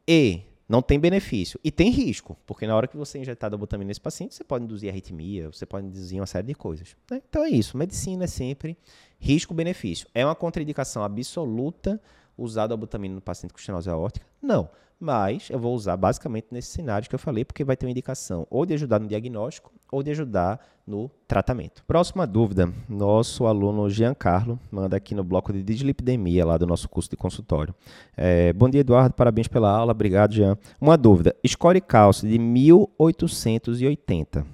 [0.09, 1.61] E não tem benefício.
[1.63, 4.89] E tem risco, porque na hora que você injetar dobutamina nesse paciente, você pode induzir
[4.89, 6.97] arritmia, você pode induzir uma série de coisas.
[7.11, 7.21] Né?
[7.29, 7.77] Então é isso.
[7.77, 8.75] Medicina é sempre
[9.19, 10.09] risco-benefício.
[10.15, 12.01] É uma contraindicação absoluta
[12.39, 14.25] usar dobutamina no paciente com estenose aórtica?
[14.41, 14.71] Não.
[15.03, 18.47] Mas eu vou usar basicamente nesses cenários que eu falei, porque vai ter uma indicação
[18.49, 21.83] ou de ajudar no diagnóstico ou de ajudar no tratamento.
[21.85, 27.11] Próxima dúvida, nosso aluno Giancarlo manda aqui no bloco de dislipidemia lá do nosso curso
[27.11, 27.75] de consultório.
[28.17, 30.57] É, bom dia, Eduardo, parabéns pela aula, obrigado, Jean.
[30.81, 34.47] Uma dúvida, score cálcio de 1880.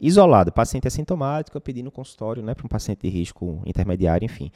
[0.00, 4.50] Isolado, paciente assintomático, eu pedi no consultório, né, para um paciente de risco intermediário, enfim.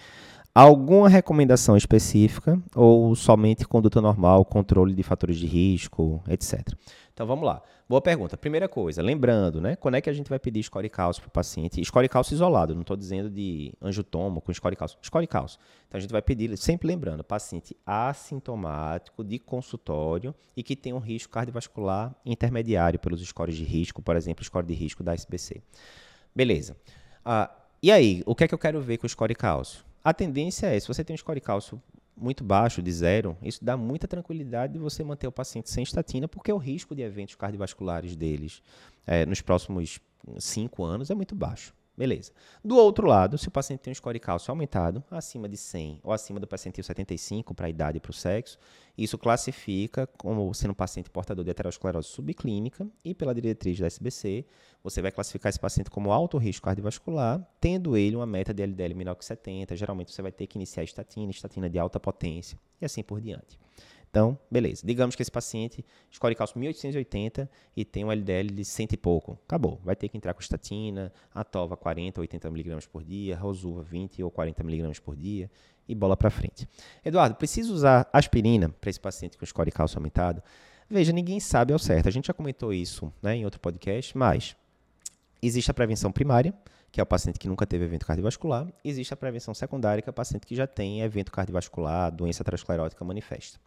[0.58, 6.66] Alguma recomendação específica ou somente conduta normal, controle de fatores de risco, etc.
[7.12, 7.60] Então vamos lá.
[7.86, 8.38] Boa pergunta.
[8.38, 9.76] Primeira coisa, lembrando, né?
[9.76, 11.84] Quando é que a gente vai pedir score cálcio para o paciente?
[11.84, 14.96] Score cálcio isolado, não estou dizendo de angiotomo com score cálcio.
[15.02, 15.60] Score cálcio.
[15.88, 21.00] Então a gente vai pedir, sempre lembrando, paciente assintomático de consultório e que tem um
[21.00, 25.60] risco cardiovascular intermediário pelos scores de risco, por exemplo, score de risco da SBC.
[26.34, 26.78] Beleza.
[27.22, 27.50] Ah,
[27.82, 29.84] e aí, o que é que eu quero ver com o score cálcio?
[30.06, 31.82] A tendência é, se você tem um score cálcio
[32.16, 36.28] muito baixo, de zero, isso dá muita tranquilidade de você manter o paciente sem estatina,
[36.28, 38.62] porque o risco de eventos cardiovasculares deles
[39.04, 39.98] é, nos próximos
[40.38, 41.74] cinco anos é muito baixo.
[41.96, 42.30] Beleza.
[42.62, 46.12] Do outro lado, se o paciente tem um score cálcio aumentado, acima de 100 ou
[46.12, 48.58] acima do percentil 75 para a idade e para o sexo,
[48.98, 54.44] isso classifica como sendo um paciente portador de aterosclerose subclínica e pela diretriz da SBC,
[54.84, 58.94] você vai classificar esse paciente como alto risco cardiovascular, tendo ele uma meta de LDL
[58.94, 59.74] menor que 70.
[59.74, 63.58] Geralmente você vai ter que iniciar estatina, estatina de alta potência e assim por diante.
[64.16, 64.80] Então, beleza.
[64.82, 69.38] Digamos que esse paciente escolhe cálcio 1880 e tem um LDL de 100 e pouco.
[69.44, 69.78] Acabou.
[69.84, 74.30] Vai ter que entrar com estatina, atova 40, 80 mg por dia, rosuva 20 ou
[74.30, 75.50] 40 mg por dia
[75.86, 76.66] e bola para frente.
[77.04, 80.42] Eduardo, preciso usar aspirina para esse paciente com score cálcio aumentado?
[80.88, 82.08] Veja, ninguém sabe ao certo.
[82.08, 84.56] A gente já comentou isso né, em outro podcast, mas
[85.42, 86.54] existe a prevenção primária,
[86.96, 88.66] que é o paciente que nunca teve evento cardiovascular.
[88.82, 93.04] Existe a prevenção secundária, que é o paciente que já tem evento cardiovascular, doença aterosclerótica
[93.04, 93.60] manifesta.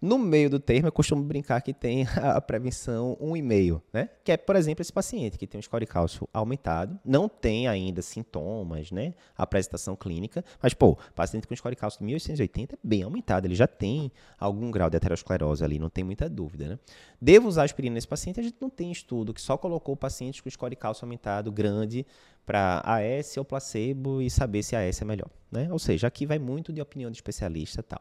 [0.00, 4.08] No meio do termo, eu costumo brincar que tem a prevenção 1,5, né?
[4.24, 8.00] Que é, por exemplo, esse paciente que tem um score cálcio aumentado, não tem ainda
[8.00, 9.12] sintomas, né?
[9.36, 13.66] Apresentação clínica, mas, pô, paciente com score cálcio de 1880 é bem aumentado, ele já
[13.66, 16.78] tem algum grau de aterosclerose ali, não tem muita dúvida, né?
[17.20, 18.40] Devo usar aspirina nesse paciente?
[18.40, 22.06] A gente não tem estudo que só colocou pacientes com score cálcio aumentado grande
[22.46, 25.68] para AS ou placebo e saber se AS é melhor, né?
[25.70, 28.00] Ou seja, aqui vai muito de opinião de especialista e tal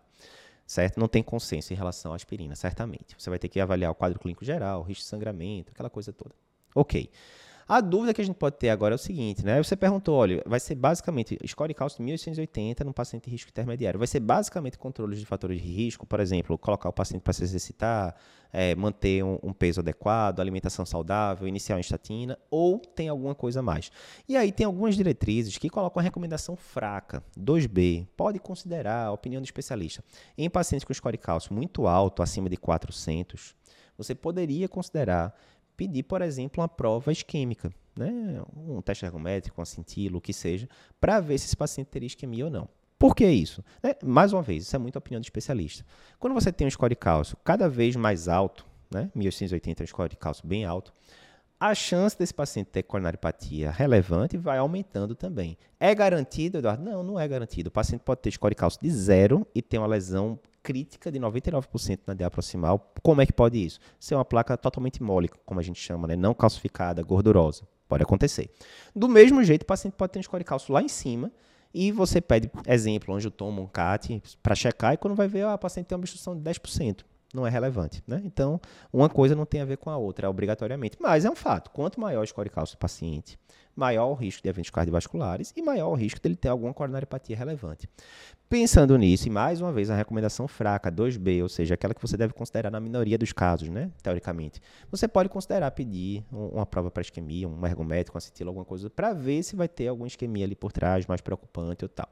[0.70, 1.00] certo?
[1.00, 3.16] Não tem consenso em relação à aspirina, certamente.
[3.18, 6.36] Você vai ter que avaliar o quadro clínico geral, risco de sangramento, aquela coisa toda.
[6.76, 7.10] Ok.
[7.70, 9.62] A dúvida que a gente pode ter agora é o seguinte, né?
[9.62, 14.00] Você perguntou, olha, vai ser basicamente score cálcio 1880 num paciente de risco intermediário.
[14.00, 17.44] Vai ser basicamente controles de fatores de risco, por exemplo, colocar o paciente para se
[17.44, 18.16] exercitar,
[18.52, 23.62] é, manter um, um, peso adequado, alimentação saudável, iniciar uma estatina, ou tem alguma coisa
[23.62, 23.92] mais.
[24.28, 29.44] E aí tem algumas diretrizes que colocam a recomendação fraca, 2B, pode considerar a opinião
[29.44, 30.04] do especialista.
[30.36, 33.54] Em pacientes com score cálcio muito alto, acima de 400,
[33.96, 35.36] você poderia considerar
[35.80, 38.44] pedir, por exemplo, uma prova isquêmica, né?
[38.54, 40.68] um teste ergométrico, um cintila, o que seja,
[41.00, 42.68] para ver se esse paciente teria isquemia ou não.
[42.98, 43.64] Por que isso?
[43.82, 45.86] É, mais uma vez, isso é muita opinião de especialista.
[46.20, 49.10] Quando você tem um score cálcio cada vez mais alto, né?
[49.16, 50.92] 1880 é um score de cálcio bem alto,
[51.58, 55.58] a chance desse paciente ter coronariopatia relevante vai aumentando também.
[55.80, 56.84] É garantido, Eduardo?
[56.84, 57.70] Não, não é garantido.
[57.70, 62.00] O paciente pode ter score cálcio de zero e ter uma lesão crítica de 99%
[62.06, 62.94] na DA proximal.
[63.02, 63.80] Como é que pode isso?
[64.00, 66.16] Ser uma placa totalmente mole, como a gente chama, né?
[66.16, 67.68] não calcificada, gordurosa.
[67.88, 68.52] Pode acontecer.
[68.96, 71.32] Do mesmo jeito, o paciente pode ter um score cálcio lá em cima
[71.74, 75.44] e você pede, exemplo, onde eu tomo um CAT para checar e quando vai ver,
[75.46, 78.04] ah, o paciente tem uma obstrução de 10% não é relevante.
[78.08, 78.22] Né?
[78.26, 78.60] Então,
[78.92, 80.98] uma coisa não tem a ver com a outra, obrigatoriamente.
[81.00, 81.70] Mas é um fato.
[81.72, 83.38] Quanto maior o score cálcio do paciente,
[83.76, 87.88] maior o risco de eventos cardiovasculares e maior o risco dele ter alguma coronariopatia relevante.
[88.50, 92.18] Pensando nisso, e mais uma vez a recomendação fraca, 2B, ou seja, aquela que você
[92.18, 97.02] deve considerar na minoria dos casos, né, teoricamente, você pode considerar pedir uma prova para
[97.02, 100.56] isquemia, um ergométrico, um acetilo, alguma coisa, para ver se vai ter alguma isquemia ali
[100.56, 102.10] por trás, mais preocupante ou tal.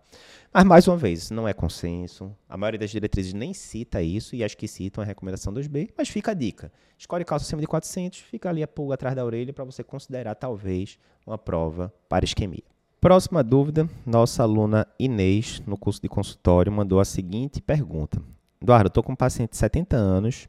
[0.53, 4.43] Mas, mais uma vez, não é consenso, a maioria das diretrizes nem cita isso, e
[4.43, 6.71] as que citam a recomendação 2B, mas fica a dica.
[6.95, 10.35] Escolhe cálcio acima de 400, fica ali a pulga atrás da orelha para você considerar,
[10.35, 12.63] talvez, uma prova para isquemia.
[13.01, 18.19] Próxima dúvida, nossa aluna Inês, no curso de consultório, mandou a seguinte pergunta.
[18.61, 20.47] Eduardo, estou com um paciente de 70 anos,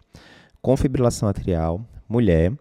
[0.63, 2.53] com fibrilação atrial, mulher,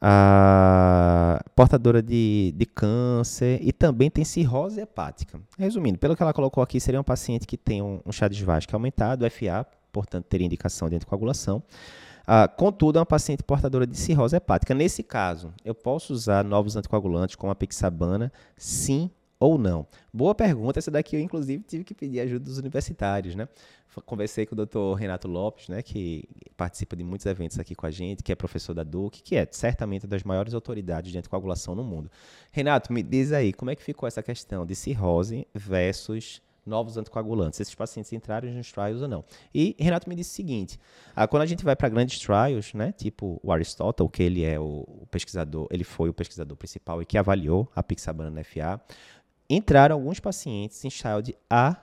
[0.00, 5.38] a, portadora de, de câncer e também tem cirrose hepática.
[5.56, 8.34] Resumindo, pelo que ela colocou aqui, seria um paciente que tem um, um chá de
[8.34, 11.62] Schwartz aumentado, FA, portanto teria indicação de anticoagulação.
[12.32, 14.72] Ah, contudo, é uma paciente portadora de cirrose hepática.
[14.72, 18.32] Nesse caso, eu posso usar novos anticoagulantes como a pixabana?
[18.56, 19.84] Sim ou não?
[20.14, 23.48] Boa pergunta, essa daqui eu inclusive tive que pedir ajuda dos universitários, né?
[24.06, 24.96] Conversei com o Dr.
[24.96, 26.22] Renato Lopes, né, que
[26.56, 29.44] participa de muitos eventos aqui com a gente, que é professor da Duke, que é
[29.50, 32.08] certamente uma das maiores autoridades de anticoagulação no mundo.
[32.52, 37.60] Renato, me diz aí, como é que ficou essa questão de cirrose versus novos anticoagulantes,
[37.60, 39.24] esses pacientes entraram nos trials ou não.
[39.54, 40.78] E Renato me disse o seguinte:
[41.14, 44.58] ah, quando a gente vai para grandes trials, né, tipo o Aristotle, que ele é
[44.58, 48.80] o, o, pesquisador, ele foi o pesquisador principal e que avaliou a pixabana na FA,
[49.48, 51.76] entraram alguns pacientes em child A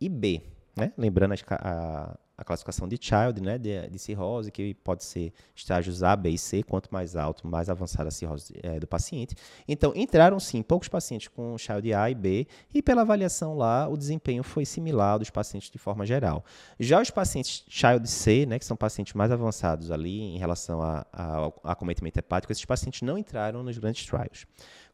[0.00, 0.42] e B,
[0.76, 0.92] né?
[0.96, 6.14] Lembrando a a classificação de Child, né, de, de, cirrose, que pode ser estágios A,
[6.14, 9.34] B e C, quanto mais alto, mais avançada a cirrose é, do paciente.
[9.66, 13.96] Então, entraram sim poucos pacientes com Child A e B, e pela avaliação lá, o
[13.96, 16.44] desempenho foi similar ao dos pacientes de forma geral.
[16.78, 21.04] Já os pacientes Child C, né, que são pacientes mais avançados ali em relação a,
[21.12, 24.46] a, ao acometimento hepático, esses pacientes não entraram nos grandes trials.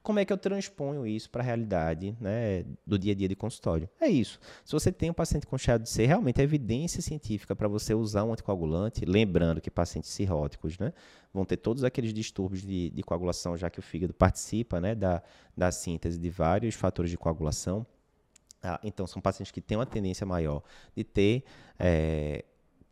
[0.05, 3.35] Como é que eu transponho isso para a realidade né, do dia a dia de
[3.35, 3.88] consultório?
[3.99, 4.38] É isso.
[4.62, 8.23] Se você tem um paciente com de C, realmente é evidência científica para você usar
[8.23, 10.93] um anticoagulante, lembrando que pacientes cirróticos né,
[11.33, 15.23] vão ter todos aqueles distúrbios de, de coagulação, já que o fígado participa né, da,
[15.57, 17.87] da síntese de vários fatores de coagulação.
[18.62, 20.62] Ah, então, são pacientes que têm uma tendência maior
[20.95, 21.45] de ter
[21.79, 22.45] é,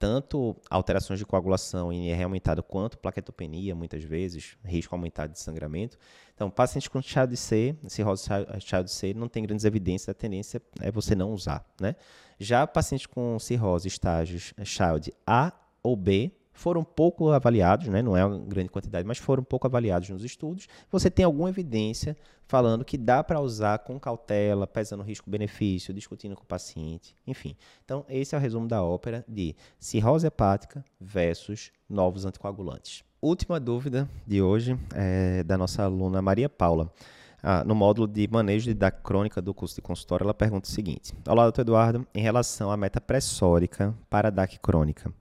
[0.03, 5.97] tanto alterações de coagulação em aumentado quanto plaquetopenia, muitas vezes, risco aumentado de sangramento.
[6.43, 8.25] Então, pacientes com Child C, cirrose
[8.59, 11.95] Child C, não tem grandes evidências, a tendência é você não usar, né?
[12.37, 15.53] Já pacientes com cirrose estágios Child A
[15.85, 18.03] ou B, foram pouco avaliados, né?
[18.03, 20.67] não é uma grande quantidade, mas foram pouco avaliados nos estudos.
[20.91, 26.43] Você tem alguma evidência falando que dá para usar com cautela, pesando risco-benefício, discutindo com
[26.43, 27.57] o paciente, enfim.
[27.85, 33.05] Então, esse é o resumo da ópera de cirrose hepática versus novos anticoagulantes.
[33.25, 36.93] Última dúvida de hoje é da nossa aluna Maria Paula.
[37.41, 41.15] Ah, no módulo de manejo DAC crônica do curso de consultório, ela pergunta o seguinte:
[41.29, 45.15] Olá, doutor Eduardo, em relação à meta pressórica para a DAC crônica,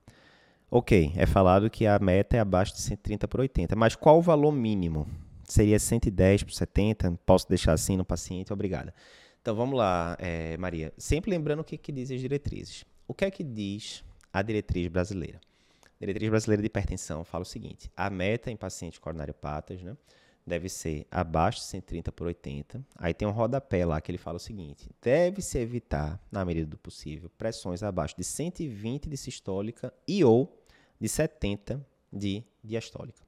[0.72, 4.22] Ok, é falado que a meta é abaixo de 130 por 80, mas qual o
[4.22, 5.06] valor mínimo?
[5.44, 7.20] Seria 110 por 70?
[7.24, 8.52] Posso deixar assim no paciente?
[8.52, 8.96] Obrigada.
[9.42, 10.92] Então vamos lá, é, Maria.
[10.98, 12.84] Sempre lembrando o que, que dizem as diretrizes.
[13.08, 15.40] O que é que diz a diretriz brasileira?
[16.02, 19.96] Diretriz brasileira de hipertensão fala o seguinte: a meta em pacientes coronariopatas, né?
[20.46, 22.84] deve ser abaixo de 130 por 80.
[22.98, 26.78] Aí tem um rodapé lá que ele fala o seguinte: deve-se evitar, na medida do
[26.78, 30.60] possível, pressões abaixo de 120 de sistólica e ou
[31.00, 33.22] de 70 de diastólica.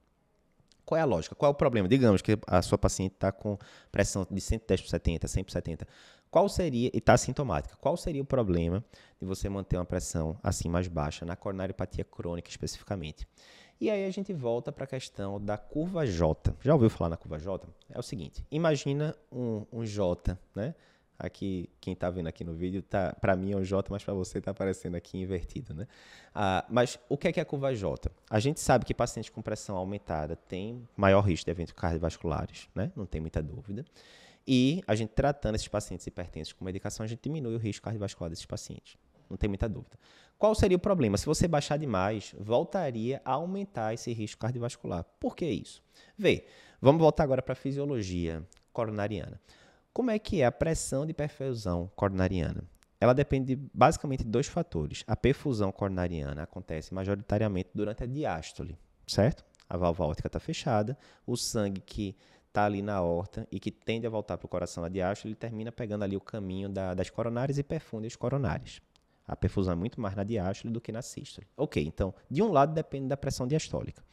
[0.83, 1.36] Qual é a lógica?
[1.36, 1.88] Qual é o problema?
[1.88, 3.57] Digamos que a sua paciente está com
[3.91, 5.88] pressão de 110 por 70, 100 por 70.
[6.34, 8.84] Qual seria, e está sintomática, qual seria o problema
[9.19, 13.28] de você manter uma pressão assim mais baixa na coronariopatia crônica especificamente?
[13.80, 16.56] E aí a gente volta para a questão da curva J.
[16.63, 17.67] Já ouviu falar na curva J?
[17.88, 20.74] É o seguinte, imagina um, um J, né?
[21.19, 24.15] Aqui, quem está vendo aqui no vídeo, tá, para mim é um J, mas para
[24.15, 25.88] você está aparecendo aqui invertido, né?
[26.34, 28.12] Ah, mas o que é, que é a curva J?
[28.28, 32.91] A gente sabe que pacientes com pressão aumentada têm maior risco de eventos cardiovasculares, né?
[32.96, 33.86] Não tem muita dúvida.
[34.47, 38.29] E a gente tratando esses pacientes hipertensos com medicação, a gente diminui o risco cardiovascular
[38.29, 38.97] desses pacientes.
[39.29, 39.97] Não tem muita dúvida.
[40.38, 41.17] Qual seria o problema?
[41.17, 45.06] Se você baixar demais, voltaria a aumentar esse risco cardiovascular.
[45.19, 45.82] Por que isso?
[46.17, 46.45] Vê,
[46.84, 49.39] Vamos voltar agora para a fisiologia coronariana.
[49.93, 52.62] Como é que é a pressão de perfusão coronariana?
[52.99, 55.01] Ela depende basicamente de dois fatores.
[55.08, 58.77] A perfusão coronariana acontece majoritariamente durante a diástole,
[59.08, 59.45] certo?
[59.69, 62.17] A válvula aórtica está fechada, o sangue que
[62.53, 65.35] está ali na horta e que tende a voltar para o coração na diástole, ele
[65.35, 68.79] termina pegando ali o caminho da, das coronárias e perfunde as coronárias.
[69.27, 71.47] A perfusão é muito mais na diástole do que na sístole.
[71.57, 74.03] Ok, então, de um lado depende da pressão diastólica,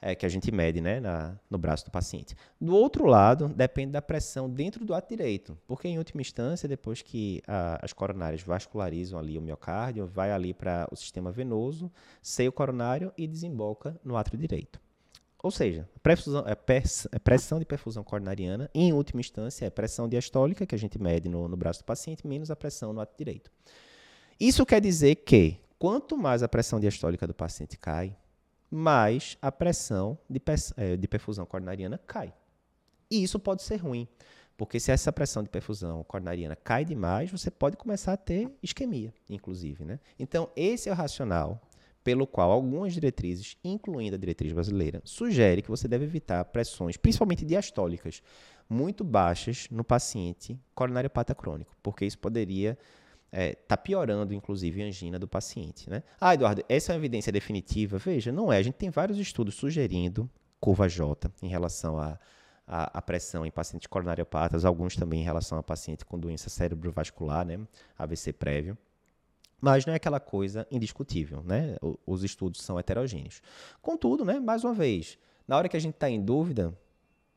[0.00, 2.34] é, que a gente mede né, na, no braço do paciente.
[2.60, 7.02] Do outro lado, depende da pressão dentro do ato direito, porque em última instância, depois
[7.02, 12.50] que a, as coronárias vascularizam ali o miocárdio, vai ali para o sistema venoso, seio
[12.50, 14.80] coronário e desemboca no átrio direito.
[15.42, 16.52] Ou seja, pressão, é,
[17.12, 21.28] é pressão de perfusão coronariana, em última instância, é pressão diastólica, que a gente mede
[21.28, 23.50] no, no braço do paciente, menos a pressão no ato direito.
[24.38, 28.14] Isso quer dizer que quanto mais a pressão diastólica do paciente cai,
[28.70, 30.40] mais a pressão de,
[30.76, 32.32] é, de perfusão coronariana cai.
[33.10, 34.06] E isso pode ser ruim,
[34.56, 39.12] porque se essa pressão de perfusão coronariana cai demais, você pode começar a ter isquemia,
[39.28, 39.84] inclusive.
[39.84, 39.98] Né?
[40.18, 41.60] Então, esse é o racional
[42.02, 47.44] pelo qual algumas diretrizes, incluindo a diretriz brasileira, sugere que você deve evitar pressões, principalmente
[47.44, 48.22] diastólicas,
[48.68, 52.78] muito baixas no paciente coronariopata crônico, porque isso poderia
[53.32, 55.88] é, tá piorando, inclusive, a angina do paciente.
[55.88, 56.02] Né?
[56.20, 57.98] Ah, Eduardo, essa é uma evidência definitiva?
[57.98, 58.58] Veja, não é.
[58.58, 60.28] A gente tem vários estudos sugerindo
[60.60, 62.18] curva J em relação à
[62.66, 67.44] a, a, pressão em pacientes coronariopatas, alguns também em relação a paciente com doença cerebrovascular,
[67.44, 67.58] né?
[67.98, 68.78] AVC prévio.
[69.60, 71.76] Mas não é aquela coisa indiscutível, né?
[72.06, 73.42] os estudos são heterogêneos.
[73.82, 76.74] Contudo, né, mais uma vez, na hora que a gente está em dúvida,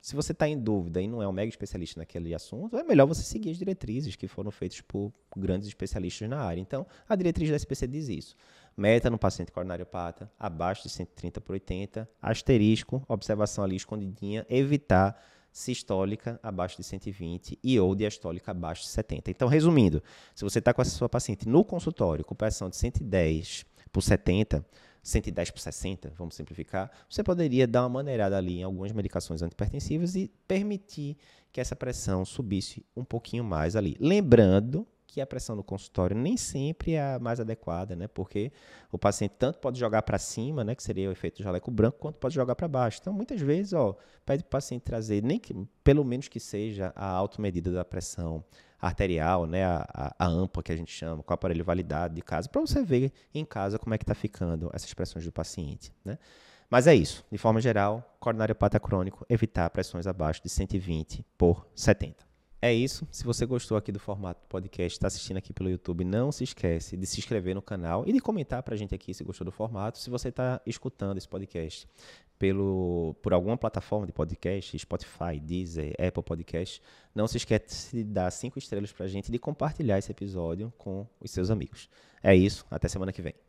[0.04, 3.06] se você está em dúvida e não é um mega especialista naquele assunto, é melhor
[3.06, 6.60] você seguir as diretrizes que foram feitas por grandes especialistas na área.
[6.60, 8.36] Então, a diretriz da SPC diz isso.
[8.76, 15.18] Meta no paciente coronariopata, abaixo de 130 por 80, asterisco, observação ali escondidinha, evitar
[15.54, 19.30] sistólica abaixo de 120 e ou diastólica abaixo de 70.
[19.30, 20.02] Então, resumindo,
[20.34, 24.66] se você está com a sua paciente no consultório com pressão de 110 por 70,
[25.04, 30.16] 110 por 60, vamos simplificar, você poderia dar uma maneirada ali em algumas medicações antipertensivas
[30.16, 31.18] e permitir
[31.52, 33.96] que essa pressão subisse um pouquinho mais ali.
[34.00, 38.08] Lembrando que a pressão no consultório nem sempre é a mais adequada, né?
[38.08, 38.52] Porque
[38.92, 42.18] o paciente tanto pode jogar para cima, né, que seria o efeito jaleco branco, quanto
[42.18, 42.98] pode jogar para baixo.
[43.00, 43.96] Então, muitas vezes, ó,
[44.26, 48.44] pede para o paciente trazer nem que pelo menos que seja a automedida da pressão
[48.82, 52.50] arterial, né, a, a, a, que a gente chama, com o aparelho validado de casa,
[52.50, 56.18] para você ver em casa como é que está ficando essas pressões do paciente, né?
[56.72, 62.33] Mas é isso, de forma geral, coronariopata crônico, evitar pressões abaixo de 120 por 70.
[62.64, 63.06] É isso.
[63.12, 66.96] Se você gostou aqui do formato podcast, está assistindo aqui pelo YouTube, não se esquece
[66.96, 69.52] de se inscrever no canal e de comentar para a gente aqui se gostou do
[69.52, 69.98] formato.
[69.98, 71.86] Se você está escutando esse podcast
[72.40, 76.82] pelo, por alguma plataforma de podcast, Spotify, Deezer, Apple Podcast,
[77.14, 80.72] não se esquece de dar cinco estrelas para a gente e de compartilhar esse episódio
[80.78, 81.90] com os seus amigos.
[82.24, 82.66] É isso.
[82.72, 83.44] Até semana que vem.